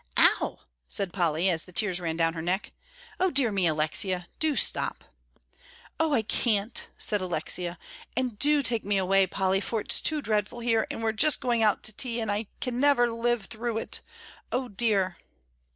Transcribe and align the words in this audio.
"Ow!" 0.17 0.57
said 0.87 1.13
Polly, 1.13 1.47
as 1.47 1.65
the 1.65 1.71
tears 1.71 1.99
ran 1.99 2.17
down 2.17 2.33
her 2.33 2.41
neck; 2.41 2.71
"O 3.19 3.29
dear 3.29 3.51
me, 3.51 3.67
Alexia, 3.67 4.29
do 4.39 4.55
stop!" 4.55 5.03
"Oh, 5.99 6.11
I 6.11 6.23
can't," 6.23 6.89
said 6.97 7.21
Alexia, 7.21 7.77
"and 8.17 8.39
do 8.39 8.63
take 8.63 8.83
me 8.83 8.97
away, 8.97 9.27
Polly, 9.27 9.61
for 9.61 9.79
it's 9.79 10.01
too 10.01 10.19
dreadful 10.19 10.61
here, 10.61 10.87
and 10.89 11.03
we're 11.03 11.11
just 11.11 11.39
going 11.39 11.61
out 11.61 11.83
to 11.83 11.93
tea, 11.95 12.19
and 12.19 12.31
I 12.31 12.47
never 12.65 13.05
can 13.05 13.21
live 13.21 13.45
through 13.45 13.77
it. 13.77 13.99
O 14.51 14.67
dear!" 14.69 15.17